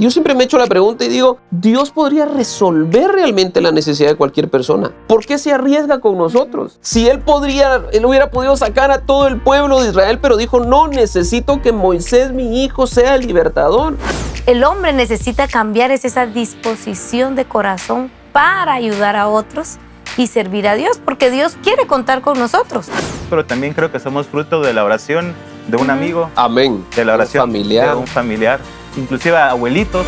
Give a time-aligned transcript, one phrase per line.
[0.00, 4.14] Yo siempre me echo la pregunta y digo, Dios podría resolver realmente la necesidad de
[4.16, 4.90] cualquier persona.
[5.06, 6.78] ¿Por qué se arriesga con nosotros?
[6.80, 10.60] Si Él podría, Él hubiera podido sacar a todo el pueblo de Israel, pero dijo,
[10.60, 13.98] no, necesito que Moisés, mi hijo, sea el libertador.
[14.46, 19.76] El hombre necesita cambiar esa disposición de corazón para ayudar a otros
[20.16, 22.88] y servir a Dios, porque Dios quiere contar con nosotros.
[23.28, 25.34] Pero también creo que somos fruto de la oración
[25.68, 26.30] de un amigo.
[26.36, 26.86] Amén.
[26.96, 27.90] De la oración familiar.
[27.90, 28.60] de un familiar,
[28.96, 30.06] inclusive abuelitos.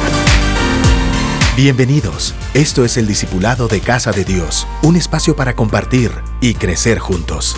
[1.57, 2.35] Bienvenidos.
[2.55, 7.57] Esto es el Discipulado de Casa de Dios, un espacio para compartir y crecer juntos.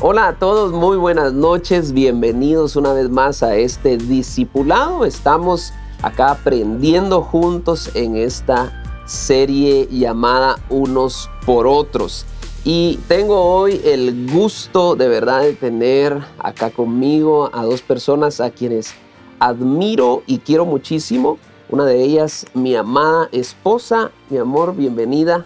[0.00, 5.04] Hola a todos, muy buenas noches, bienvenidos una vez más a este discipulado.
[5.04, 12.26] Estamos acá aprendiendo juntos en esta serie llamada Unos por Otros.
[12.64, 18.50] Y tengo hoy el gusto de verdad de tener acá conmigo a dos personas a
[18.50, 18.94] quienes
[19.38, 21.38] admiro y quiero muchísimo.
[21.68, 24.10] Una de ellas, mi amada esposa.
[24.30, 25.44] Mi amor, bienvenida.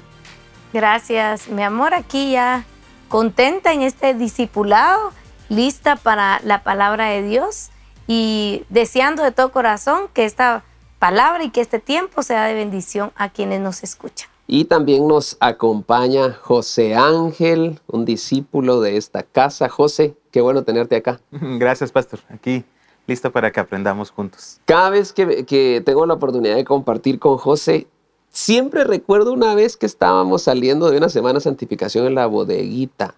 [0.73, 2.65] Gracias, mi amor, aquí ya
[3.09, 5.13] contenta en este discipulado,
[5.51, 7.69] lista para la palabra de Dios
[8.07, 10.65] y deseando de todo corazón que esta
[10.99, 14.31] palabra y que este tiempo sea de bendición a quienes nos escuchan.
[14.47, 19.69] Y también nos acompaña José Ángel, un discípulo de esta casa.
[19.69, 21.21] José, qué bueno tenerte acá.
[21.31, 22.21] Gracias, pastor.
[22.29, 22.65] Aquí
[23.07, 24.61] listo para que aprendamos juntos.
[24.65, 27.87] Cada vez que, tengo la oportunidad de compartir con José,
[28.31, 33.15] siempre recuerdo una vez que estábamos saliendo de una semana de santificación en la bodeguita.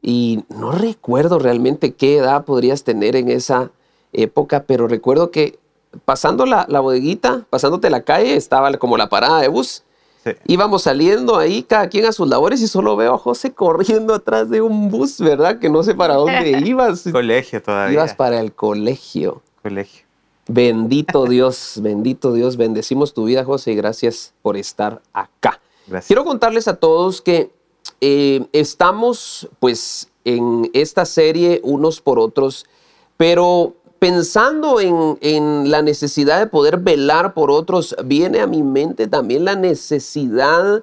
[0.00, 3.70] Y no recuerdo realmente qué edad podrías tener en esa
[4.12, 5.58] época, pero recuerdo que
[6.04, 9.84] pasando la, la bodeguita, pasándote la calle, estaba como la parada de bus.
[10.46, 14.50] Íbamos saliendo ahí, cada quien a sus labores, y solo veo a José corriendo atrás
[14.50, 15.58] de un bus, ¿verdad?
[15.58, 17.04] Que no sé para dónde ibas.
[17.10, 17.94] colegio todavía.
[17.94, 19.42] Ibas para el colegio.
[19.62, 20.04] Colegio.
[20.48, 25.60] Bendito Dios, bendito Dios, bendecimos tu vida, José, y gracias por estar acá.
[25.86, 26.06] Gracias.
[26.06, 27.50] Quiero contarles a todos que
[28.00, 32.66] eh, estamos, pues, en esta serie unos por otros,
[33.16, 39.44] pero pensando en, la necesidad de poder velar por otros, viene a mi mente también
[39.44, 40.82] la necesidad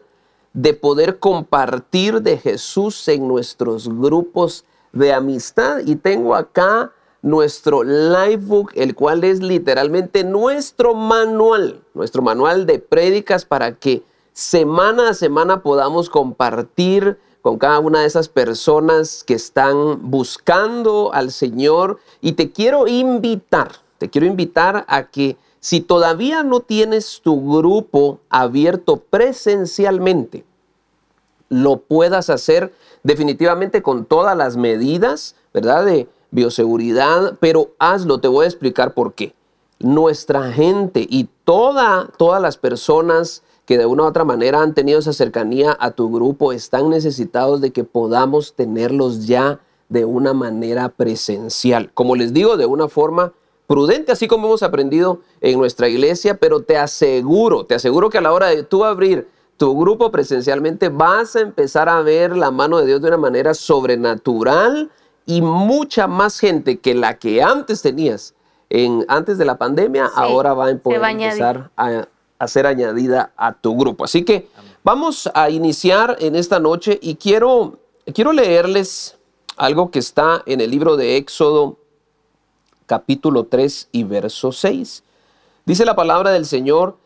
[0.54, 4.64] de poder compartir de Jesús en nuestros grupos
[4.94, 5.80] de amistad.
[5.86, 13.44] Y tengo acá nuestro livebook, el cual es literalmente nuestro manual, nuestro manual de prédicas
[13.44, 20.10] para que semana a semana podamos compartir con cada una de esas personas que están
[20.10, 22.00] buscando al Señor.
[22.22, 28.20] Y te quiero invitar, te quiero invitar a que si todavía no tienes tu grupo
[28.30, 30.46] abierto presencialmente,
[31.50, 32.74] lo puedas hacer
[33.04, 35.86] definitivamente con todas las medidas, ¿verdad?
[35.86, 39.34] De bioseguridad, pero hazlo, te voy a explicar por qué.
[39.80, 44.98] Nuestra gente y toda, todas las personas que de una u otra manera han tenido
[44.98, 49.60] esa cercanía a tu grupo están necesitados de que podamos tenerlos ya
[49.90, 51.92] de una manera presencial.
[51.94, 53.32] Como les digo, de una forma
[53.68, 58.22] prudente, así como hemos aprendido en nuestra iglesia, pero te aseguro, te aseguro que a
[58.22, 62.80] la hora de tú abrir tu grupo presencialmente vas a empezar a ver la mano
[62.80, 64.90] de Dios de una manera sobrenatural
[65.28, 68.34] y mucha más gente que la que antes tenías
[68.72, 72.08] en, antes de la pandemia, sí, ahora va a poder va empezar a,
[72.40, 74.06] a, ser añadida a tu grupo.
[74.06, 74.48] Así que
[74.84, 77.78] vamos a iniciar en esta noche y quiero,
[78.14, 79.18] quiero leerles
[79.58, 81.78] algo que está en el libro de Éxodo
[82.86, 85.04] capítulo 3 y verso 6.
[85.66, 86.98] Dice la palabra del Señor,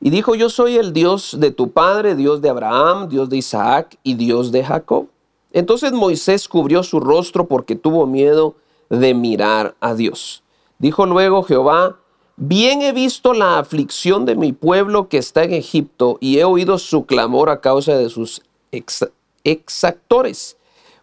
[0.00, 3.98] y dijo, yo soy el Dios de tu padre, Dios de Abraham, Dios de Isaac
[4.02, 5.08] y Dios de Jacob.
[5.52, 8.56] Entonces Moisés cubrió su rostro porque tuvo miedo
[8.90, 10.42] de mirar a Dios.
[10.78, 11.96] Dijo luego Jehová,
[12.36, 16.78] bien he visto la aflicción de mi pueblo que está en Egipto y he oído
[16.78, 18.42] su clamor a causa de sus
[18.72, 19.06] ex
[19.44, 20.56] exactores,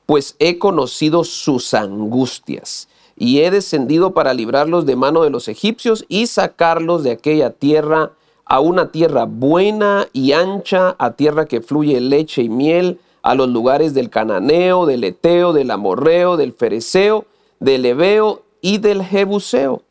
[0.06, 6.06] pues he conocido sus angustias y he descendido para librarlos de mano de los egipcios
[6.10, 8.12] y sacarlos de aquella tierra
[8.46, 13.48] a una tierra buena y ancha, a tierra que fluye leche y miel, a los
[13.48, 17.26] lugares del cananeo, del eteo, del amorreo, del fereceo,
[17.60, 19.82] del ebeo y del jebuseo.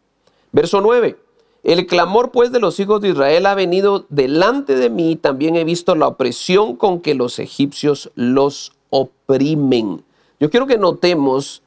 [0.53, 1.17] Verso 9.
[1.63, 5.65] El clamor pues de los hijos de Israel ha venido delante de mí, también he
[5.65, 10.05] visto la opresión con que los egipcios los oprimen.
[10.41, 11.63] Yo quiero que notemos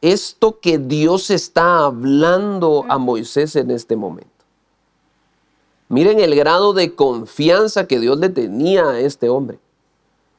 [0.00, 4.30] esto que Dios está hablando a Moisés en este momento.
[5.88, 9.58] Miren el grado de confianza que Dios le tenía a este hombre.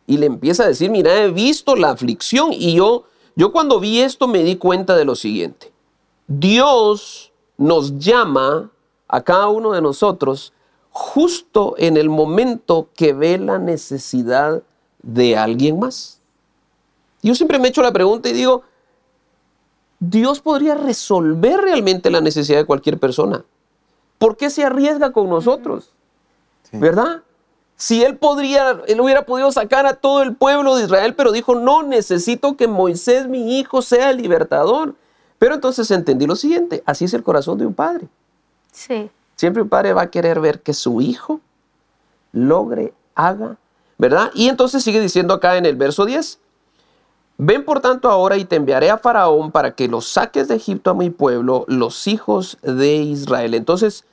[0.07, 2.51] Y le empieza a decir, mira, he visto la aflicción.
[2.51, 3.05] Y yo,
[3.35, 5.71] yo cuando vi esto me di cuenta de lo siguiente.
[6.27, 8.71] Dios nos llama
[9.13, 10.53] a cada uno de nosotros
[10.89, 14.63] justo en el momento que ve la necesidad
[15.03, 16.19] de alguien más.
[17.21, 18.63] Yo siempre me echo la pregunta y digo,
[19.99, 23.45] Dios podría resolver realmente la necesidad de cualquier persona.
[24.17, 25.91] ¿Por qué se arriesga con nosotros?
[26.71, 27.21] ¿Verdad?
[27.75, 31.53] Si él podría, él hubiera podido sacar a todo el pueblo de Israel, pero dijo,
[31.53, 34.95] no, necesito que Moisés, mi hijo, sea el libertador.
[35.37, 38.07] Pero entonces entendí lo siguiente, así es el corazón de un padre.
[38.73, 39.09] Sí.
[39.37, 41.39] Siempre un padre va a querer ver que su hijo
[42.33, 43.57] logre, haga,
[43.97, 44.31] ¿verdad?
[44.33, 46.39] Y entonces sigue diciendo acá en el verso 10,
[47.37, 50.89] ven por tanto ahora y te enviaré a Faraón para que los saques de Egipto
[50.89, 53.53] a mi pueblo, los hijos de Israel.
[53.53, 54.03] Entonces,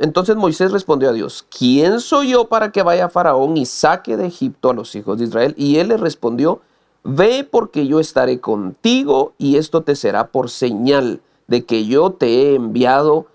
[0.00, 4.16] entonces Moisés respondió a Dios, ¿quién soy yo para que vaya a Faraón y saque
[4.16, 5.54] de Egipto a los hijos de Israel?
[5.56, 6.62] Y él le respondió,
[7.04, 12.26] ve porque yo estaré contigo y esto te será por señal de que yo te
[12.26, 13.26] he enviado.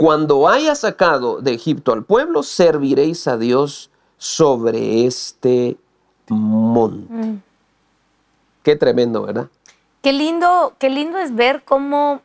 [0.00, 5.76] Cuando haya sacado de Egipto al pueblo, serviréis a Dios sobre este
[6.26, 7.12] monte.
[7.12, 7.42] Mm.
[8.62, 9.48] Qué tremendo, ¿verdad?
[10.00, 12.22] Qué lindo, qué lindo es ver cómo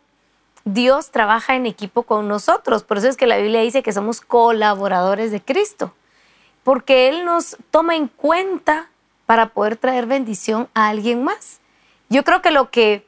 [0.63, 2.83] Dios trabaja en equipo con nosotros.
[2.83, 5.92] Por eso es que la Biblia dice que somos colaboradores de Cristo,
[6.63, 8.89] porque Él nos toma en cuenta
[9.25, 11.60] para poder traer bendición a alguien más.
[12.07, 13.06] Yo creo que lo que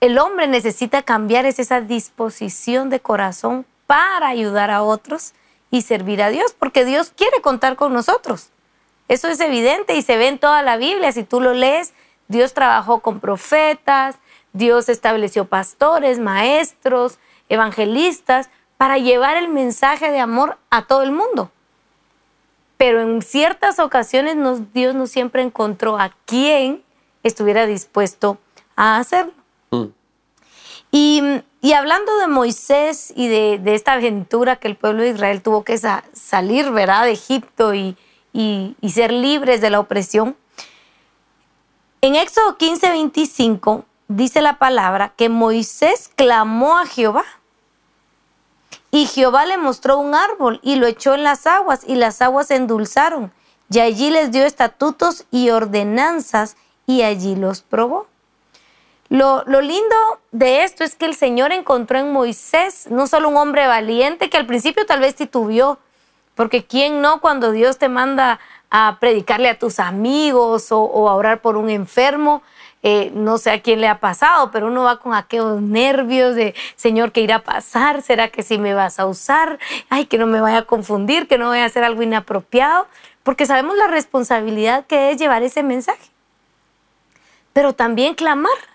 [0.00, 5.34] el hombre necesita cambiar es esa disposición de corazón para ayudar a otros
[5.70, 8.50] y servir a Dios, porque Dios quiere contar con nosotros.
[9.08, 11.12] Eso es evidente y se ve en toda la Biblia.
[11.12, 11.92] Si tú lo lees,
[12.28, 14.16] Dios trabajó con profetas,
[14.52, 21.50] Dios estableció pastores, maestros, evangelistas, para llevar el mensaje de amor a todo el mundo.
[22.76, 24.36] Pero en ciertas ocasiones
[24.72, 26.82] Dios no siempre encontró a quien
[27.22, 28.38] estuviera dispuesto
[28.76, 29.43] a hacerlo.
[30.96, 31.42] Y,
[31.74, 36.70] hablando de Moisés y de, esta aventura que el pueblo de Israel tuvo que salir,
[36.70, 37.96] ¿verdad?, de Egipto y,
[38.32, 40.36] y ser libres de la opresión.
[42.00, 47.24] En Éxodo 15, 25 dice la palabra que Moisés clamó a Jehová.
[48.92, 52.46] Y Jehová le mostró un árbol y lo echó en las aguas y las aguas
[52.46, 53.32] se endulzaron.
[53.68, 56.56] Y allí les dio estatutos y ordenanzas
[56.86, 58.06] y allí los probó.
[59.14, 59.94] Lo, lo, lindo
[60.32, 64.36] de esto es que el Señor encontró en Moisés no solo un hombre valiente que
[64.36, 65.78] al principio tal vez titubió,
[66.34, 68.40] porque quién no cuando Dios te manda
[68.70, 72.42] a predicarle a tus amigos o, a orar por un enfermo,
[72.82, 76.56] eh, no sé a quién le ha pasado, pero uno va con aquellos nervios de,
[76.74, 78.02] Señor, ¿qué irá a pasar?
[78.02, 79.60] ¿Será que sí me vas a usar?
[79.90, 82.88] Ay, que no me vaya a confundir, que no vaya a hacer algo inapropiado,
[83.22, 86.10] porque sabemos la responsabilidad que es llevar ese mensaje.
[87.52, 88.73] Pero también clamar.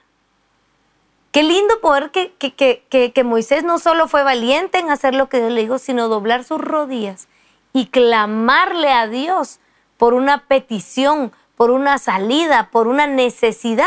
[1.31, 5.39] Qué lindo poder que, que, que Moisés no solo fue valiente en hacer lo que
[5.39, 7.27] Dios le dijo, sino doblar sus rodillas
[7.71, 9.59] y clamarle a Dios
[9.97, 13.85] por una petición, por una salida, por una necesidad.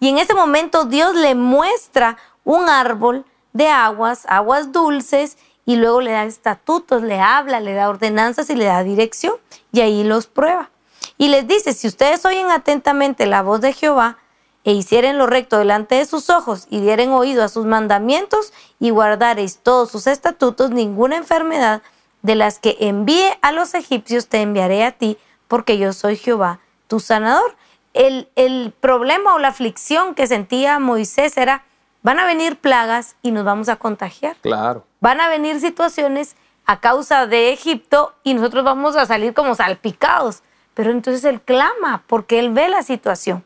[0.00, 6.00] Y en ese momento Dios le muestra un árbol de aguas, aguas dulces, y luego
[6.00, 9.34] le da estatutos, le habla, le da ordenanzas y le da dirección,
[9.70, 10.70] y ahí los prueba.
[11.18, 14.18] Y les dice, si ustedes oyen atentamente la voz de Jehová,
[14.64, 18.90] e hicieren lo recto delante de sus ojos, y dieren oído a sus mandamientos, y
[18.90, 21.82] guardareis todos sus estatutos, ninguna enfermedad
[22.22, 26.60] de las que envíe a los egipcios te enviaré a ti, porque yo soy Jehová
[26.92, 27.56] tu sanador.
[27.94, 31.64] El, el problema o la aflicción que sentía Moisés era,
[32.02, 34.36] van a venir plagas y nos vamos a contagiar.
[34.42, 34.84] Claro.
[35.00, 40.42] Van a venir situaciones a causa de Egipto y nosotros vamos a salir como salpicados.
[40.74, 43.42] Pero entonces él clama porque él ve la situación.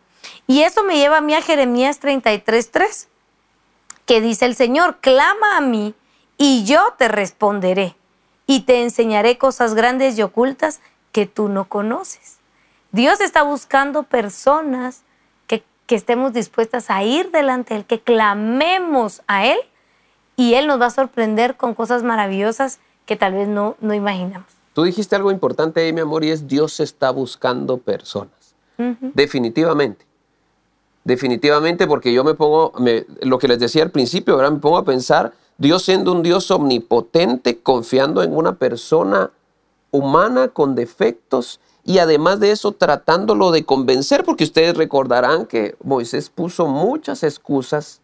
[0.46, 3.08] Y eso me lleva a mí a Jeremías 33:3,
[4.04, 5.94] que dice el Señor, clama a mí
[6.38, 7.96] y yo te responderé
[8.46, 10.80] y te enseñaré cosas grandes y ocultas
[11.12, 12.38] que tú no conoces.
[12.92, 15.02] Dios está buscando personas
[15.46, 19.58] que, estemos dispuestas a ir delante de Él, que clamemos a Él
[20.36, 24.48] y Él nos va a sorprender con cosas maravillosas que tal vez no, no imaginamos.
[24.72, 28.54] Tú dijiste algo importante ahí, mi amor, y es Dios está buscando personas.
[28.78, 30.05] Definitivamente.
[31.06, 32.72] Definitivamente, porque yo me pongo,
[33.20, 36.50] lo que les decía al principio, ahora me pongo a pensar, Dios siendo un Dios
[36.50, 39.30] omnipotente, confiando en una persona
[39.92, 46.28] humana con defectos y además de eso tratándolo de convencer, porque ustedes recordarán que Moisés
[46.28, 48.00] puso muchas excusas,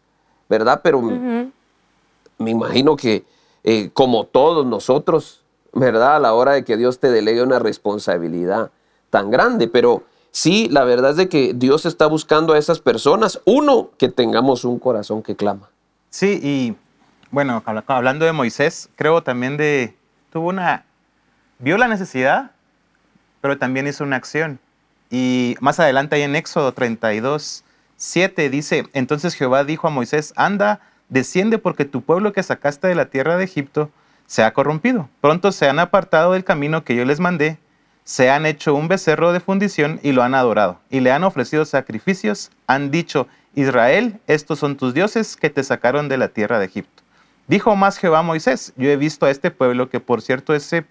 [0.49, 0.81] ¿verdad?
[0.85, 3.25] Pero me imagino que
[3.65, 5.43] eh, como todos nosotros,
[5.73, 6.15] ¿verdad?
[6.15, 8.71] A la hora de que Dios te delegue una responsabilidad
[9.11, 13.41] tan grande, pero sí, la verdad es de que Dios está buscando a esas personas,
[13.45, 15.69] uno, que tengamos un corazón que clama.
[16.11, 16.75] Sí, y
[17.31, 19.95] bueno, habla- hablando de Moisés, creo también de,
[20.33, 20.85] tuvo una,
[21.61, 22.51] vio la necesidad,
[23.41, 24.59] pero también hizo una acción.
[25.11, 27.65] Y más adelante ahí en Éxodo 32,
[27.97, 32.95] 7 dice, entonces Jehová dijo a Moisés, anda, desciende porque tu pueblo que sacaste de
[32.95, 33.91] la tierra de Egipto
[34.27, 35.09] se ha corrompido.
[35.21, 37.59] Pronto se han apartado del camino que yo les mandé,
[38.05, 40.81] se han hecho un becerro de fundición y lo han adorado.
[40.91, 46.09] Y le han ofrecido sacrificios, han dicho, Israel, estos son tus dioses que te sacaron
[46.09, 47.03] de la tierra de Egipto.
[47.49, 50.85] Dijo más Jehová a Moisés, yo he visto a este pueblo, que por cierto ese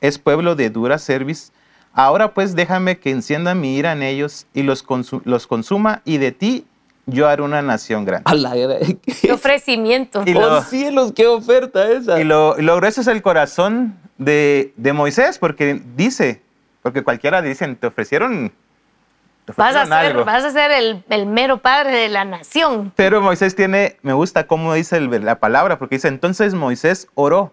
[0.00, 1.52] es pueblo de dura cerviz.
[1.92, 6.18] Ahora pues déjame que encienda mi ira en ellos y los, consu- los consuma, y
[6.18, 6.66] de ti
[7.06, 8.24] yo haré una nación grande.
[8.30, 8.76] A la era-
[9.22, 10.22] Qué ofrecimiento.
[10.26, 12.20] Y ¡Oh, lo- cielos, qué oferta esa!
[12.20, 16.42] Y lo, y lo grueso es el corazón de, de Moisés, porque dice,
[16.88, 18.50] porque cualquiera dicen, te ofrecieron,
[19.44, 22.92] te Vas a ser, vas a ser el, el mero padre de la nación.
[22.96, 27.52] Pero Moisés tiene, me gusta cómo dice el- la palabra, porque dice, entonces Moisés oró,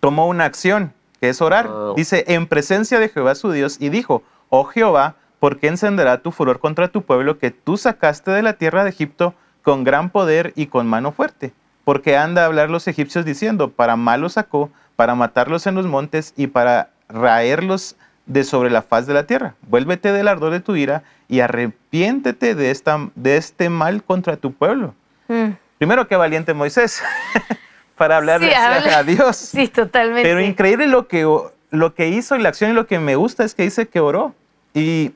[0.00, 1.68] tomó una acción, que es orar.
[1.68, 1.94] Wow.
[1.94, 6.32] Dice, en presencia de Jehová su Dios, y dijo, oh Jehová, ¿por qué encenderá tu
[6.32, 10.52] furor contra tu pueblo que tú sacaste de la tierra de Egipto con gran poder
[10.56, 11.52] y con mano fuerte?
[11.84, 15.86] Porque anda a hablar los egipcios diciendo, para mal los sacó, para matarlos en los
[15.86, 17.94] montes y para raerlos
[18.32, 19.54] de sobre la faz de la tierra.
[19.68, 24.52] Vuélvete del ardor de tu ira y arrepiéntete de, esta, de este mal contra tu
[24.52, 24.94] pueblo.
[25.28, 25.50] Mm.
[25.78, 27.02] Primero, qué valiente Moisés
[27.96, 29.36] para hablarle Sí, habla- a Dios.
[29.36, 30.22] Sí, totalmente.
[30.22, 31.28] Pero increíble lo que,
[31.70, 34.00] lo que hizo y la acción y lo que me gusta es que dice que
[34.00, 34.34] oró.
[34.72, 35.12] Y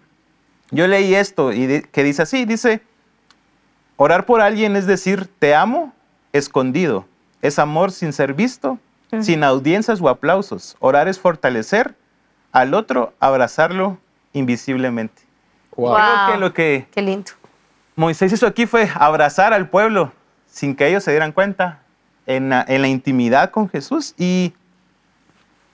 [0.70, 2.82] yo leí esto y que dice así, dice,
[3.96, 5.94] orar por alguien es decir, te amo
[6.34, 7.06] escondido,
[7.40, 8.78] es amor sin ser visto,
[9.20, 10.76] sin audiencias o aplausos.
[10.80, 11.94] Orar es fortalecer
[12.60, 13.98] al otro, abrazarlo
[14.32, 15.22] invisiblemente.
[15.76, 15.90] Wow.
[15.90, 15.96] Wow.
[15.96, 17.32] Creo que lo que Qué lindo.
[17.94, 20.12] Moisés hizo aquí fue abrazar al pueblo
[20.46, 21.82] sin que ellos se dieran cuenta
[22.26, 24.14] en la, en la intimidad con Jesús.
[24.18, 24.54] Y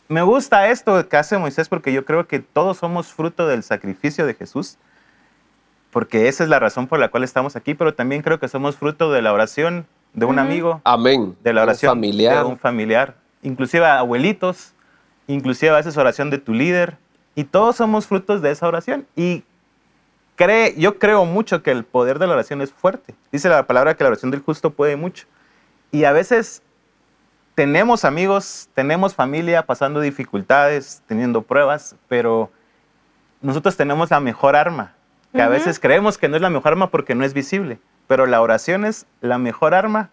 [0.08, 4.26] me gusta esto que hace Moisés porque yo creo que todos somos fruto del sacrificio
[4.26, 4.76] de Jesús,
[5.90, 8.76] porque esa es la razón por la cual estamos aquí, pero también creo que somos
[8.76, 11.36] fruto de la oración de un amigo, Amén.
[11.42, 12.38] de la Un oración familiar.
[12.38, 14.74] de un familiar, inclusive abuelitos,
[15.26, 16.96] inclusive a veces oración de tu líder,
[17.34, 19.06] y todos somos frutos de esa oración.
[19.16, 19.44] Y
[20.36, 23.14] cree, yo creo mucho que el poder de la oración es fuerte.
[23.30, 25.26] Dice la palabra que la oración del justo puede mucho.
[25.90, 26.62] Y a veces
[27.54, 32.50] tenemos amigos, tenemos familia pasando dificultades, teniendo pruebas, pero
[33.40, 34.94] nosotros tenemos la mejor arma,
[35.34, 38.26] que a veces creemos que no es la mejor arma porque no es visible, pero
[38.26, 40.10] la oración es la mejor arma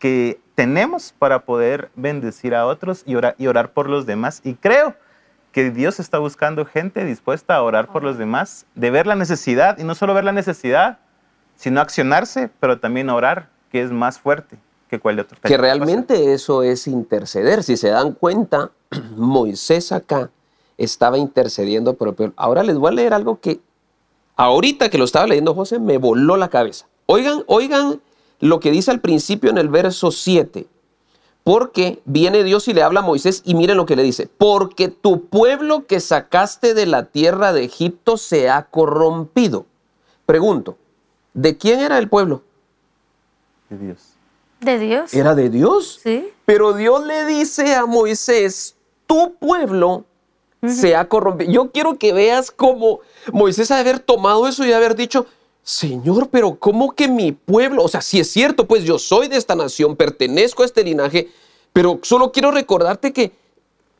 [0.00, 4.40] que tenemos para poder bendecir a otros y orar, y orar por los demás.
[4.42, 4.96] Y creo
[5.52, 9.78] que Dios está buscando gente dispuesta a orar por los demás, de ver la necesidad,
[9.78, 10.98] y no solo ver la necesidad,
[11.54, 15.38] sino accionarse, pero también orar, que es más fuerte que cualquier otro.
[15.42, 17.62] Que realmente eso es interceder.
[17.62, 18.72] Si se dan cuenta,
[19.16, 20.30] Moisés acá
[20.76, 22.32] estaba intercediendo pueblo.
[22.36, 23.60] Ahora les voy a leer algo que
[24.36, 26.86] ahorita que lo estaba leyendo José me voló la cabeza.
[27.06, 28.00] Oigan, oigan
[28.40, 30.66] lo que dice al principio en el verso 7.
[31.44, 34.28] Porque viene Dios y le habla a Moisés y miren lo que le dice.
[34.36, 39.66] Porque tu pueblo que sacaste de la tierra de Egipto se ha corrompido.
[40.26, 40.76] Pregunto,
[41.32, 42.42] ¿de quién era el pueblo?
[43.70, 44.10] De Dios.
[44.60, 45.14] De Dios.
[45.14, 46.00] ¿Era de Dios?
[46.02, 46.28] Sí.
[46.44, 50.04] Pero Dios le dice a Moisés, tu pueblo
[50.66, 51.50] se ha corrompido.
[51.50, 53.00] Yo quiero que veas cómo
[53.32, 55.26] Moisés ha de haber tomado eso y haber dicho,
[55.62, 57.84] Señor, pero ¿cómo que mi pueblo?
[57.84, 61.28] O sea, si es cierto, pues yo soy de esta nación, pertenezco a este linaje,
[61.72, 63.32] pero solo quiero recordarte que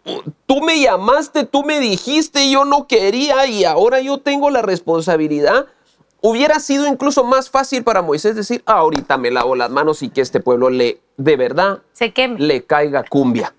[0.07, 4.63] uh, tú me llamaste, tú me dijiste, yo no quería y ahora yo tengo la
[4.63, 5.67] responsabilidad.
[6.23, 10.11] Hubiera sido incluso más fácil para Moisés decir, "Ah, ahorita me lavo las manos y
[10.11, 12.39] que este pueblo le, de verdad, Se queme.
[12.39, 13.55] le caiga cumbia,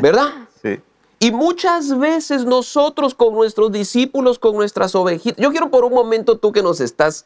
[0.00, 0.28] ¿verdad?
[0.62, 0.80] Sí.
[1.20, 6.38] Y muchas veces nosotros con nuestros discípulos, con nuestras ovejitas, yo quiero por un momento
[6.38, 7.24] tú que nos estás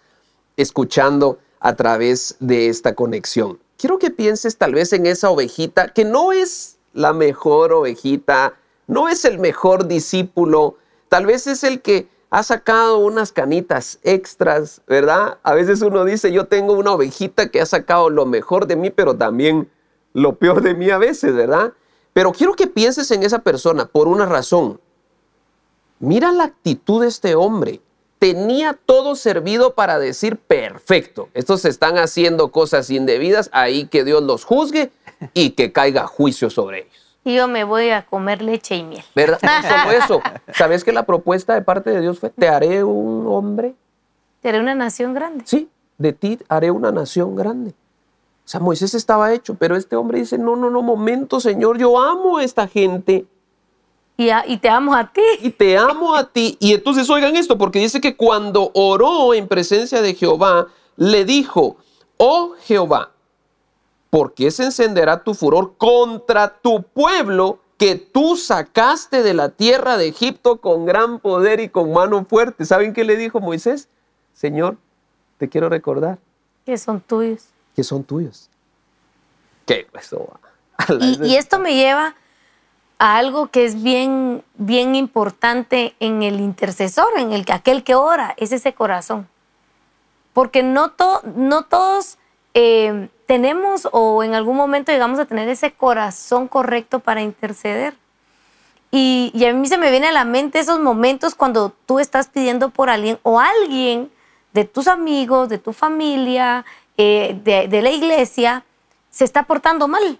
[0.60, 6.04] escuchando a través de esta conexión, quiero que pienses tal vez en esa ovejita que
[6.04, 8.54] no es la mejor ovejita,
[8.86, 10.76] no es el mejor discípulo,
[11.08, 15.38] tal vez es el que ha sacado unas canitas extras, ¿verdad?
[15.42, 18.90] A veces uno dice, yo tengo una ovejita que ha sacado lo mejor de mí,
[18.90, 19.68] pero también
[20.12, 21.72] lo peor de mí a veces, ¿verdad?
[22.12, 24.80] Pero quiero que pienses en esa persona por una razón.
[25.98, 27.80] Mira la actitud de este hombre.
[28.20, 34.44] Tenía todo servido para decir, perfecto, estos están haciendo cosas indebidas, ahí que Dios los
[34.44, 34.92] juzgue
[35.32, 37.16] y que caiga juicio sobre ellos.
[37.24, 39.02] Y yo me voy a comer leche y miel.
[39.14, 39.38] ¿Verdad?
[39.42, 40.22] No solo eso.
[40.54, 43.74] ¿Sabes que la propuesta de parte de Dios fue, te haré un hombre?
[44.42, 45.44] Seré una nación grande.
[45.46, 47.72] Sí, de ti haré una nación grande.
[48.44, 52.36] sea, Moisés estaba hecho, pero este hombre dice, no, no, no, momento, Señor, yo amo
[52.36, 53.24] a esta gente
[54.20, 55.22] Y, a- y te amo a ti.
[55.40, 56.56] y te amo a ti.
[56.60, 61.76] Y entonces oigan esto, porque dice que cuando oró en presencia de Jehová, le dijo,
[62.18, 63.12] oh Jehová,
[64.10, 69.96] ¿por qué se encenderá tu furor contra tu pueblo que tú sacaste de la tierra
[69.96, 72.66] de Egipto con gran poder y con mano fuerte?
[72.66, 73.88] ¿Saben qué le dijo Moisés?
[74.34, 74.76] Señor,
[75.38, 76.18] te quiero recordar
[76.66, 77.44] Que son tuyos.
[77.74, 78.50] que son tuyos.
[79.64, 79.86] ¿Qué?
[79.98, 80.96] Eso va.
[81.00, 82.14] Y, y esto me lleva
[83.00, 87.94] a algo que es bien, bien importante en el intercesor, en el que aquel que
[87.94, 89.26] ora, es ese corazón.
[90.34, 92.18] Porque no, to- no todos
[92.52, 97.94] eh, tenemos o en algún momento llegamos a tener ese corazón correcto para interceder.
[98.90, 102.68] Y, a mí se me viene a la mente esos momentos cuando tú estás pidiendo
[102.68, 104.10] por alguien o alguien
[104.52, 106.66] de tus amigos, de tu familia,
[106.98, 108.62] eh, de la iglesia,
[109.08, 110.18] se está portando mal.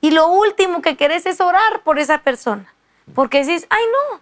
[0.00, 2.72] Y lo último que querés es orar por esa persona.
[3.14, 4.16] Porque decís, ay no,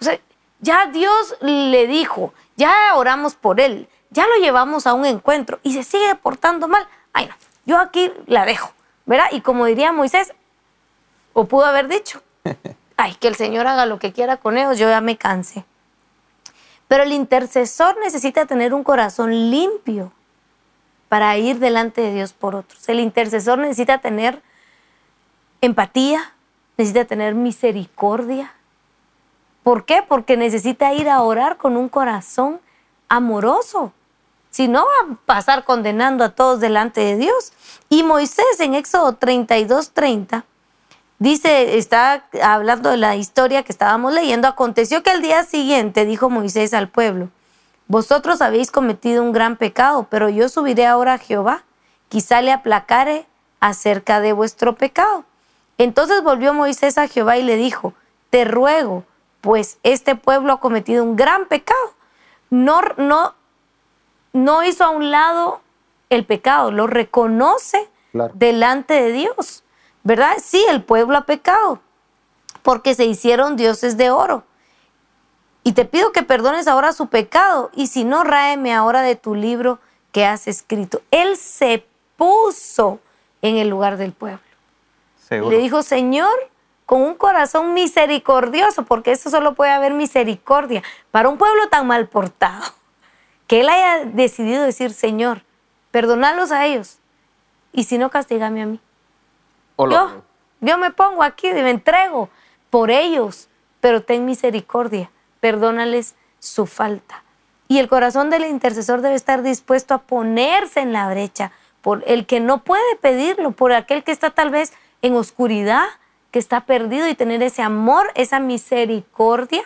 [0.00, 0.18] o sea,
[0.60, 5.74] ya Dios le dijo, ya oramos por él, ya lo llevamos a un encuentro y
[5.74, 6.86] se sigue portando mal.
[7.12, 7.34] Ay no,
[7.66, 8.72] yo aquí la dejo,
[9.06, 9.26] ¿verdad?
[9.30, 10.32] Y como diría Moisés,
[11.32, 12.22] o pudo haber dicho,
[12.96, 15.64] ay, que el Señor haga lo que quiera con ellos, yo ya me cansé.
[16.88, 20.12] Pero el intercesor necesita tener un corazón limpio
[21.08, 22.88] para ir delante de Dios por otros.
[22.88, 24.42] El intercesor necesita tener
[25.60, 26.34] empatía,
[26.76, 28.54] necesita tener misericordia.
[29.62, 30.02] ¿Por qué?
[30.06, 32.60] Porque necesita ir a orar con un corazón
[33.08, 33.92] amoroso.
[34.50, 37.52] Si no, va a pasar condenando a todos delante de Dios.
[37.88, 40.44] Y Moisés en Éxodo 32, 30,
[41.18, 46.30] dice, está hablando de la historia que estábamos leyendo, aconteció que al día siguiente dijo
[46.30, 47.28] Moisés al pueblo,
[47.86, 51.64] vosotros habéis cometido un gran pecado, pero yo subiré ahora a Jehová,
[52.08, 53.26] quizá le aplacare
[53.60, 55.24] acerca de vuestro pecado.
[55.80, 57.94] Entonces volvió Moisés a Jehová y le dijo,
[58.28, 59.04] te ruego,
[59.40, 61.94] pues este pueblo ha cometido un gran pecado.
[62.50, 63.34] No, no,
[64.34, 65.62] no hizo a un lado
[66.10, 68.32] el pecado, lo reconoce Claro.
[68.34, 69.62] delante de Dios,
[70.02, 70.34] ¿verdad?
[70.42, 71.80] Sí, el pueblo ha pecado,
[72.62, 74.42] porque se hicieron dioses de oro.
[75.62, 79.34] Y te pido que perdones ahora su pecado, y si no, ráeme ahora de tu
[79.34, 79.78] libro
[80.12, 81.00] que has escrito.
[81.10, 82.98] Él se puso
[83.40, 84.40] en el lugar del pueblo.
[85.30, 85.56] Seguro.
[85.56, 86.50] Le dijo, Señor,
[86.84, 92.08] con un corazón misericordioso, porque eso solo puede haber misericordia para un pueblo tan mal
[92.08, 92.64] portado,
[93.46, 95.44] que él haya decidido decir, Señor,
[95.92, 96.98] perdonalos a ellos,
[97.72, 98.80] y si no, castigame a mí.
[99.78, 100.22] Yo,
[100.60, 102.28] yo me pongo aquí y me entrego
[102.68, 103.48] por ellos,
[103.80, 107.22] pero ten misericordia, perdónales su falta.
[107.68, 112.26] Y el corazón del intercesor debe estar dispuesto a ponerse en la brecha por el
[112.26, 115.84] que no puede pedirlo, por aquel que está tal vez en oscuridad,
[116.30, 119.62] que está perdido y tener ese amor, esa misericordia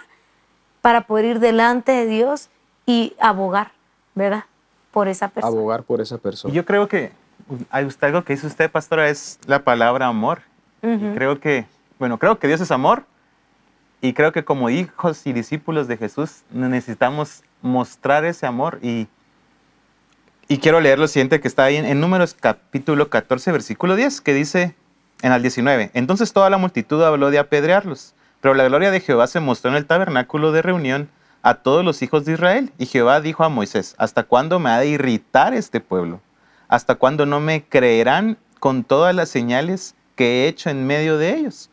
[0.80, 2.48] para poder ir delante de Dios
[2.86, 3.72] y abogar,
[4.14, 4.44] ¿verdad?
[4.92, 5.52] Por esa persona.
[5.54, 6.54] abogar por esa Y persona.
[6.54, 7.12] yo creo que
[7.70, 10.42] hay usted- algo que dice usted, pastora, es la palabra amor.
[10.82, 11.14] Y Ujú.
[11.14, 11.66] creo que,
[11.98, 13.04] bueno, creo que Dios es amor.
[14.00, 18.78] Y creo que como hijos y discípulos de Jesús necesitamos mostrar ese amor.
[18.82, 19.08] Y,
[20.48, 24.20] y quiero leer lo siguiente que está ahí en, en Números capítulo 14, versículo 10,
[24.20, 24.74] que dice
[25.24, 25.90] en el 19.
[25.94, 28.14] Entonces toda la multitud habló de apedrearlos.
[28.40, 31.08] Pero la gloria de Jehová se mostró en el tabernáculo de reunión
[31.42, 32.72] a todos los hijos de Israel.
[32.78, 36.20] Y Jehová dijo a Moisés, ¿hasta cuándo me ha de irritar este pueblo?
[36.68, 41.34] ¿Hasta cuándo no me creerán con todas las señales que he hecho en medio de
[41.34, 41.70] ellos?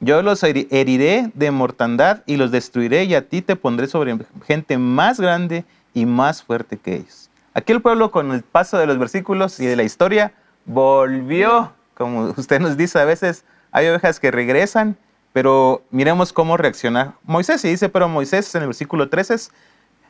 [0.00, 4.16] Yo los heri- heriré de mortandad y los destruiré y a ti te pondré sobre
[4.46, 7.30] gente más grande y más fuerte que ellos.
[7.54, 10.32] Aquí el pueblo con el paso de los versículos y de la historia
[10.66, 14.96] volvió, como usted nos dice a veces, hay ovejas que regresan,
[15.34, 17.62] pero miremos cómo reacciona Moisés.
[17.66, 19.36] Y dice, pero Moisés en el versículo 13,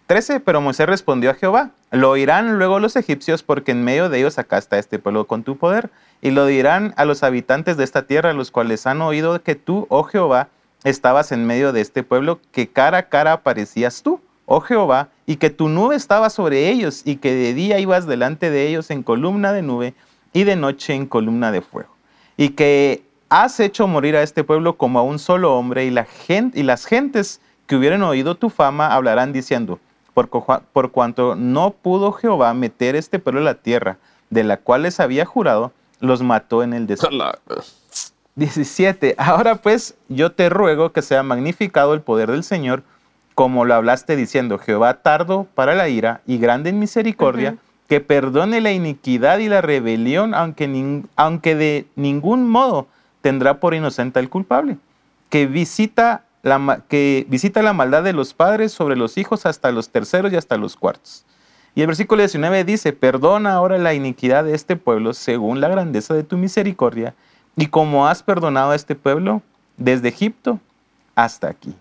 [0.06, 4.20] 13, pero Moisés respondió a Jehová, lo oirán luego los egipcios porque en medio de
[4.20, 5.90] ellos sacaste a este pueblo con tu poder,
[6.22, 9.86] y lo dirán a los habitantes de esta tierra, los cuales han oído que tú,
[9.88, 10.48] oh Jehová,
[10.84, 15.36] estabas en medio de este pueblo, que cara a cara aparecías tú, oh Jehová, y
[15.36, 19.02] que tu nube estaba sobre ellos, y que de día ibas delante de ellos en
[19.02, 19.94] columna de nube,
[20.32, 21.90] y de noche en columna de fuego,
[22.36, 26.04] y que has hecho morir a este pueblo como a un solo hombre, y, la
[26.04, 29.78] gen- y las gentes que hubieran oído tu fama hablarán diciendo,
[30.14, 35.00] por cuanto no pudo Jehová meter este pueblo en la tierra, de la cual les
[35.00, 37.16] había jurado, los mató en el desierto.
[38.36, 39.14] 17.
[39.18, 42.82] Ahora pues yo te ruego que sea magnificado el poder del Señor,
[43.34, 47.56] como lo hablaste diciendo, Jehová tardo para la ira y grande en misericordia,
[47.90, 52.86] que perdone la iniquidad y la rebelión, aunque, aunque de ningún modo
[53.20, 54.76] tendrá por inocente al culpable,
[55.28, 59.90] que visita, la, que visita la maldad de los padres sobre los hijos hasta los
[59.90, 61.24] terceros y hasta los cuartos.
[61.74, 66.14] Y el versículo 19 dice, perdona ahora la iniquidad de este pueblo según la grandeza
[66.14, 67.16] de tu misericordia,
[67.56, 69.42] y como has perdonado a este pueblo
[69.76, 70.60] desde Egipto
[71.16, 71.74] hasta aquí.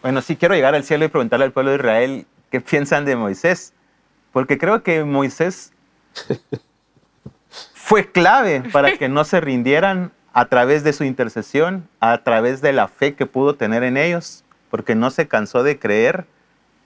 [0.00, 3.16] bueno, sí quiero llegar al cielo y preguntarle al pueblo de Israel qué piensan de
[3.16, 3.72] Moisés,
[4.30, 5.72] porque creo que Moisés
[7.72, 12.74] fue clave para que no se rindieran a través de su intercesión, a través de
[12.74, 16.26] la fe que pudo tener en ellos, porque no se cansó de creer,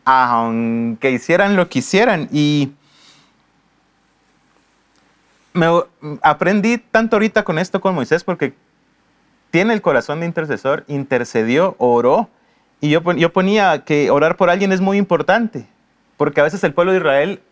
[0.04, 2.28] aunque hicieran lo que hicieran.
[2.30, 2.72] Y
[5.52, 5.66] me
[6.22, 8.54] aprendí tanto ahorita con esto con Moisés, porque
[9.50, 12.30] tiene el corazón de intercesor, intercedió, oró,
[12.86, 15.66] y yo, yo ponía que orar por alguien es muy importante,
[16.16, 17.42] porque a veces el pueblo de Israel,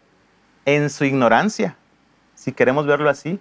[0.65, 1.77] en su ignorancia,
[2.37, 3.41] si queremos verlo así,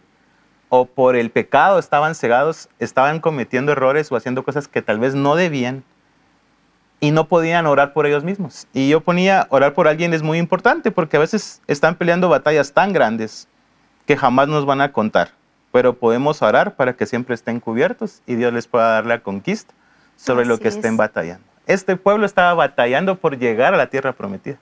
[0.70, 5.14] o por el pecado estaban cegados, estaban cometiendo errores o haciendo cosas que tal vez
[5.14, 5.84] no debían
[7.00, 8.66] y no podían orar por ellos mismos.
[8.74, 12.74] Y yo ponía, orar por alguien es muy importante porque a veces están peleando batallas
[12.74, 13.48] tan grandes
[14.08, 15.30] que jamás nos van a contar,
[15.72, 19.76] pero podemos orar para que siempre estén cubiertos y Dios les pueda dar la conquista
[20.16, 21.53] sobre lo que estén batallando.
[21.66, 24.58] Este pueblo estaba batallando por llegar a la tierra prometida.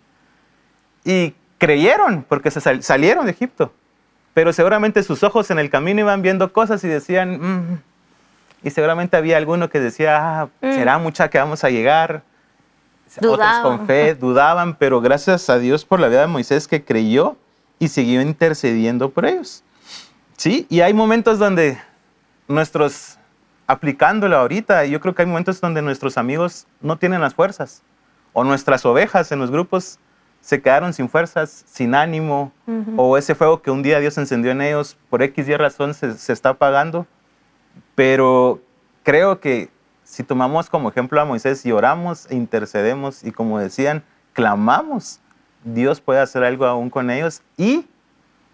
[1.03, 3.71] Y creyeron porque se salieron de Egipto.
[4.33, 7.81] Pero seguramente sus ojos en el camino iban viendo cosas y decían, mm".
[8.63, 10.73] y seguramente había alguno que decía, ah, mm.
[10.73, 12.23] será mucha que vamos a llegar.
[13.17, 17.35] Otros con fe dudaban, pero gracias a Dios por la vida de Moisés que creyó
[17.77, 19.63] y siguió intercediendo por ellos.
[20.37, 21.77] Sí, y hay momentos donde
[22.47, 23.17] nuestros
[23.71, 27.83] aplicándolo ahorita, yo creo que hay momentos donde nuestros amigos no tienen las fuerzas,
[28.33, 29.97] o nuestras ovejas en los grupos
[30.41, 32.51] se quedaron sin fuerzas, sin ánimo,
[32.97, 36.17] o ese fuego que un día Dios encendió en ellos, por X y razón se,
[36.17, 37.07] se está apagando.
[37.95, 38.59] Pero
[39.03, 39.69] creo que
[40.03, 44.03] si tomamos como ejemplo a Moisés y oramos e intercedemos y como decían,
[44.33, 45.21] clamamos,
[45.63, 47.87] Dios puede hacer algo aún con ellos y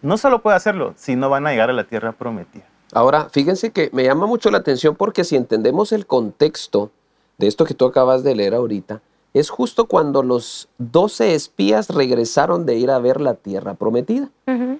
[0.04, 2.67] no solo puede hacerlo, sino van a llegar a la tierra prometida.
[2.94, 6.92] Ahora, fíjense que me llama mucho la atención porque si entendemos el contexto
[7.38, 9.02] de esto que tú acabas de leer ahorita,
[9.34, 14.30] es justo cuando los doce espías regresaron de ir a ver la tierra prometida.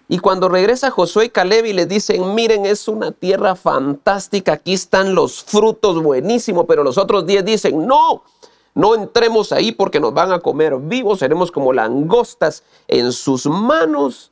[0.08, 4.74] Y cuando regresa Josué y Caleb y les dicen, miren, es una tierra fantástica, aquí
[4.74, 8.24] están los frutos buenísimos, pero los otros diez dicen, no,
[8.74, 14.32] no entremos ahí porque nos van a comer vivos, seremos como langostas en sus manos.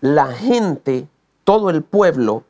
[0.00, 1.08] La gente
[1.46, 2.42] todo el pueblo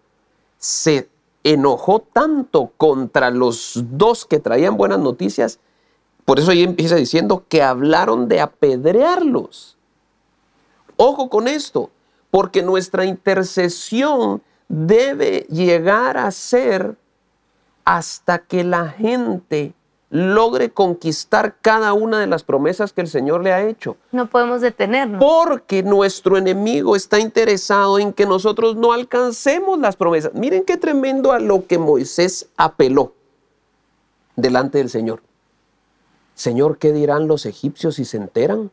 [0.56, 1.11] se
[1.44, 5.61] enojó tanto contra los dos que traían buenas noticias,
[6.24, 9.76] por eso ahí empieza diciendo que hablaron de apedrearlos.
[10.96, 11.90] Ojo con esto,
[12.30, 16.96] porque nuestra intercesión debe llegar a ser
[17.85, 19.74] hasta que la gente
[20.11, 23.97] logre conquistar cada una de las promesas que el Señor le ha hecho.
[24.12, 25.21] No podemos detenernos.
[25.21, 30.33] Porque nuestro enemigo está interesado en que nosotros no alcancemos las promesas.
[30.35, 33.14] Miren qué tremendo a lo que Moisés apeló
[34.37, 35.23] delante del Señor.
[36.35, 38.71] Señor, ¿qué dirán los egipcios si se enteran?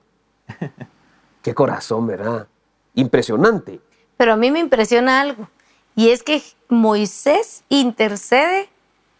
[1.41, 2.47] qué corazón, ¿verdad?
[2.93, 3.79] Impresionante.
[4.17, 5.49] Pero a mí me impresiona algo,
[5.95, 8.69] y es que Moisés intercede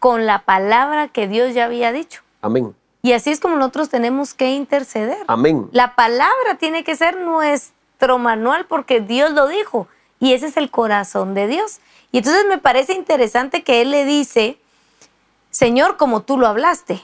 [0.04, 2.20] con la palabra que Dios ya había dicho.
[2.42, 2.76] Amén.
[3.00, 5.16] Y así es como nosotros tenemos que interceder.
[5.28, 5.66] Amén.
[5.72, 9.88] La palabra tiene que ser nuestro manual porque Dios lo dijo.
[10.20, 11.80] Y ese es el corazón de Dios.
[12.12, 14.58] Y entonces me parece interesante que Él le dice,
[15.50, 17.00] Señor, como tú lo hablaste.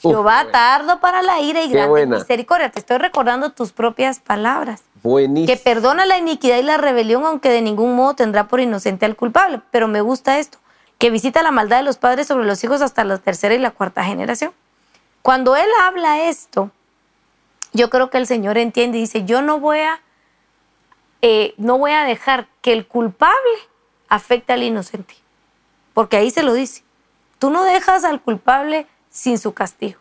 [0.00, 2.70] Jehová tardo para la ira y grande misericordia.
[2.70, 4.84] Te estoy recordando tus propias palabras.
[5.02, 5.54] Buenísimo.
[5.54, 9.16] Que perdona la iniquidad y la rebelión, aunque de ningún modo tendrá por inocente al
[9.16, 9.60] culpable.
[9.70, 10.62] Pero me gusta esto
[11.02, 13.72] que visita la maldad de los padres sobre los hijos hasta la tercera y la
[13.72, 14.52] cuarta generación.
[15.20, 16.70] Cuando él habla esto,
[17.72, 20.00] yo creo que el Señor entiende y dice, yo no voy a,
[21.20, 23.34] eh, no voy a dejar que el culpable
[24.08, 25.16] afecte al inocente.
[25.92, 26.84] Porque ahí se lo dice.
[27.40, 29.98] Tú no dejas al culpable sin su castigo.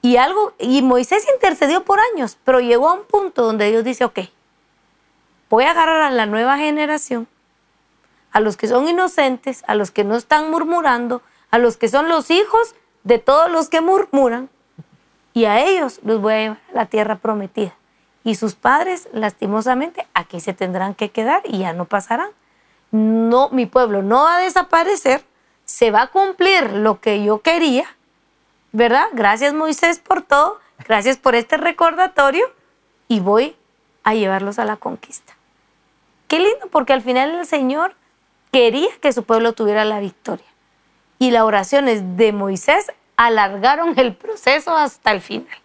[0.00, 4.04] Y algo, y Moisés intercedió por años, pero llegó a un punto donde Dios dice,
[4.04, 4.20] ok,
[5.50, 7.26] voy a agarrar a la nueva generación
[8.34, 12.08] a los que son inocentes, a los que no están murmurando, a los que son
[12.08, 14.50] los hijos de todos los que murmuran,
[15.32, 17.74] y a ellos los voy a llevar a la tierra prometida.
[18.24, 22.30] Y sus padres, lastimosamente, aquí se tendrán que quedar y ya no pasarán.
[22.90, 25.24] No, mi pueblo no va a desaparecer,
[25.64, 27.86] se va a cumplir lo que yo quería,
[28.72, 29.06] ¿verdad?
[29.12, 32.46] Gracias Moisés por todo, gracias por este recordatorio
[33.06, 33.56] y voy
[34.02, 35.34] a llevarlos a la conquista.
[36.26, 37.94] Qué lindo, porque al final el Señor
[38.54, 40.46] quería que su pueblo tuviera la victoria.
[41.18, 45.58] Y las oraciones de Moisés alargaron el proceso hasta el final,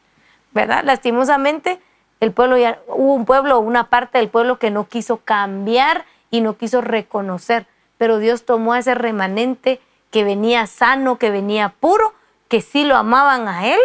[0.54, 0.84] ¿verdad?
[0.84, 1.80] Lastimosamente,
[2.19, 6.41] el pueblo ya, hubo un pueblo, una parte del pueblo que no quiso cambiar y
[6.41, 7.67] no quiso reconocer,
[7.99, 12.15] pero Dios tomó a ese remanente que venía sano, que venía puro,
[12.47, 13.80] que sí lo amaban a Él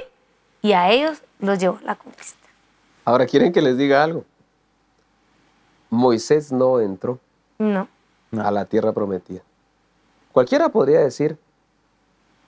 [0.62, 2.48] y a ellos los llevó a la conquista.
[3.04, 4.24] Ahora, ¿quieren que les diga algo?
[5.90, 7.18] Moisés no entró
[7.58, 7.86] No.
[8.40, 9.42] A la tierra prometida.
[10.32, 11.38] Cualquiera podría decir,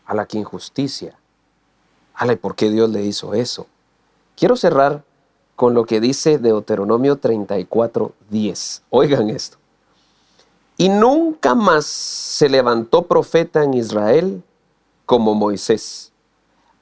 [0.06, 1.18] a la que injusticia.
[2.14, 3.66] A ¿por qué Dios le hizo eso?
[4.36, 5.02] Quiero cerrar
[5.54, 8.82] con lo que dice Deuteronomio 34, 10.
[8.90, 9.58] Oigan esto.
[10.76, 14.42] Y nunca más se levantó profeta en Israel
[15.06, 16.12] como Moisés,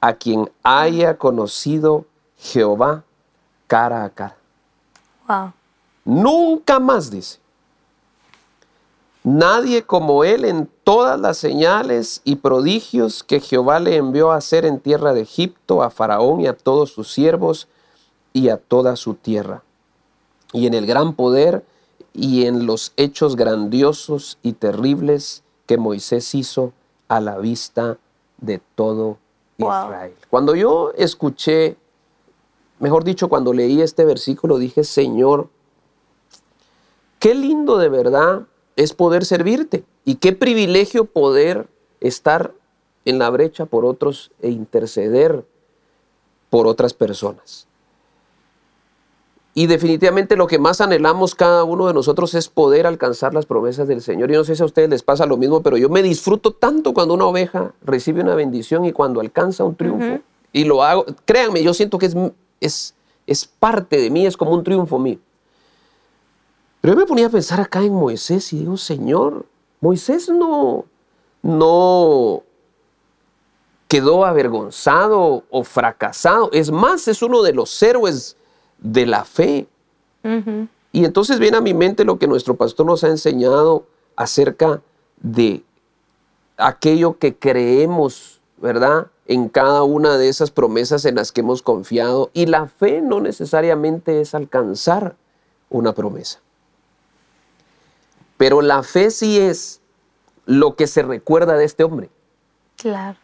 [0.01, 2.05] a quien haya conocido
[2.37, 3.03] Jehová
[3.67, 4.37] cara a cara.
[5.27, 5.53] Wow.
[6.03, 7.39] Nunca más, dice.
[9.25, 14.65] Nadie como él en todas las señales y prodigios que Jehová le envió a hacer
[14.65, 17.67] en tierra de Egipto, a Faraón y a todos sus siervos
[18.33, 19.63] y a toda su tierra.
[20.53, 21.65] Y en el gran poder
[22.13, 26.71] y en los hechos grandiosos y terribles que Moisés hizo
[27.07, 27.97] a la vista
[28.37, 29.17] de todo
[29.57, 30.13] Israel.
[30.29, 31.77] Cuando yo escuché,
[32.79, 35.49] mejor dicho, cuando leí este versículo, dije, Señor,
[37.17, 41.67] qué lindo de verdad es poder servirte y qué privilegio poder
[42.01, 42.53] estar
[43.05, 45.45] en la brecha por otros e interceder
[46.49, 47.67] por otras personas.
[49.57, 53.87] Y definitivamente lo que más anhelamos cada uno de nosotros es poder alcanzar las promesas
[53.87, 54.29] del Señor.
[54.29, 56.93] Y no sé si a ustedes les pasa lo mismo, pero yo me disfruto tanto
[56.93, 60.19] cuando una oveja recibe una bendición y cuando alcanza un triunfo.
[60.51, 62.15] Y lo hago, créanme, yo siento que es,
[62.59, 65.19] es, es parte de mí, es como un triunfo mío.
[66.85, 69.47] Pero yo me ponía a pensar acá en Moisés y digo, Señor,
[69.81, 70.85] Moisés no,
[71.41, 72.43] no
[73.87, 76.51] quedó avergonzado o fracasado.
[76.53, 78.37] Es más, es uno de los héroes
[78.77, 79.67] de la fe.
[80.91, 84.79] Y entonces viene a mi mente lo que nuestro pastor nos ha enseñado acerca
[85.23, 85.63] de
[86.55, 89.07] aquello que creemos, ¿verdad?
[89.25, 92.29] En cada una de esas promesas en las que hemos confiado.
[92.35, 95.15] Y la fe no necesariamente es alcanzar
[95.71, 96.44] una promesa.
[98.37, 99.81] Pero la fe sí es
[100.45, 102.09] lo que se recuerda de este hombre.
[102.77, 103.17] Claro.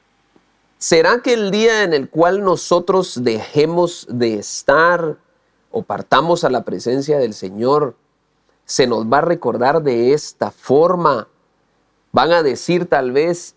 [0.77, 5.17] ¿Será que el día en el cual nosotros dejemos de estar
[5.69, 7.95] o partamos a la presencia del Señor,
[8.65, 11.27] se nos va a recordar de esta forma?
[12.11, 13.55] Van a decir tal vez,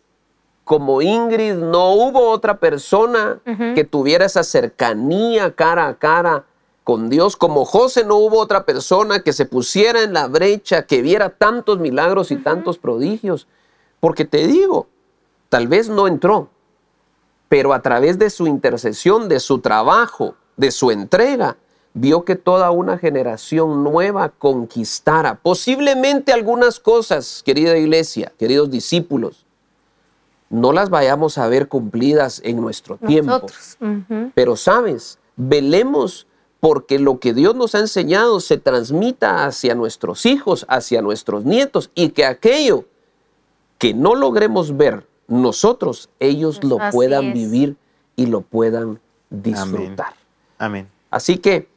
[0.64, 3.40] como Ingrid, no hubo otra persona
[3.74, 6.44] que tuviera esa cercanía cara a cara
[6.84, 7.36] con Dios.
[7.36, 11.80] Como José no hubo otra persona que se pusiera en la brecha, que viera tantos
[11.80, 13.48] milagros y tantos prodigios.
[13.98, 14.86] Porque te digo,
[15.48, 16.50] tal vez no entró,
[17.48, 21.56] pero a través de su intercesión, de su trabajo, de su entrega,
[21.94, 25.36] vio que toda una generación nueva conquistara.
[25.36, 29.46] Posiblemente algunas cosas, querida iglesia, queridos discípulos,
[30.50, 33.46] no las vayamos a ver cumplidas en nuestro tiempo.
[34.34, 36.26] Pero sabes, velemos
[36.64, 41.90] porque lo que Dios nos ha enseñado se transmita hacia nuestros hijos, hacia nuestros nietos,
[41.94, 42.86] y que aquello
[43.76, 47.76] que no logremos ver nosotros, ellos lo puedan vivir
[48.16, 48.98] y lo puedan
[49.28, 50.14] disfrutar.
[50.56, 50.88] Amén.
[51.10, 51.68] Así que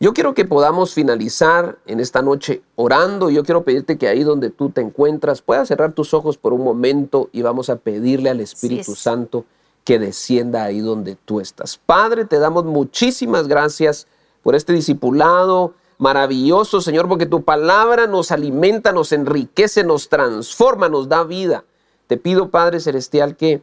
[0.00, 3.30] yo quiero que podamos finalizar en esta noche orando.
[3.30, 6.64] Yo quiero pedirte que ahí donde tú te encuentras puedas cerrar tus ojos por un
[6.64, 9.44] momento y vamos a pedirle al Espíritu Santo
[9.84, 11.78] que descienda ahí donde tú estás.
[11.78, 14.08] Padre, te damos muchísimas gracias
[14.46, 21.08] por este discipulado maravilloso, Señor, porque tu palabra nos alimenta, nos enriquece, nos transforma, nos
[21.08, 21.64] da vida.
[22.06, 23.60] Te pido, Padre Celestial, que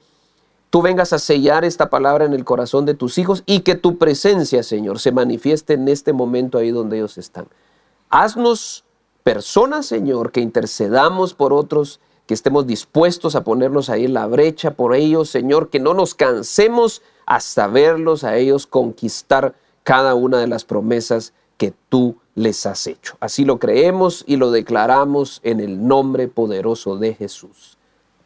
[0.69, 3.97] tú vengas a sellar esta palabra en el corazón de tus hijos y que tu
[3.97, 7.47] presencia, Señor, se manifieste en este momento ahí donde ellos están.
[8.09, 8.83] Haznos
[9.23, 14.71] personas, Señor, que intercedamos por otros, que estemos dispuestos a ponernos ahí en la brecha
[14.71, 20.47] por ellos, Señor, que no nos cansemos hasta verlos a ellos conquistar cada una de
[20.47, 23.15] las promesas que tú les has hecho.
[23.19, 27.77] Así lo creemos y lo declaramos en el nombre poderoso de Jesús.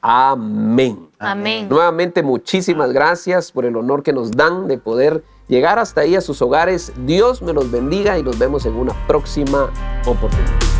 [0.01, 1.09] Amén.
[1.19, 1.67] Amén.
[1.69, 6.21] Nuevamente muchísimas gracias por el honor que nos dan de poder llegar hasta ahí a
[6.21, 6.93] sus hogares.
[7.05, 9.69] Dios me los bendiga y nos vemos en una próxima
[10.05, 10.76] oportunidad.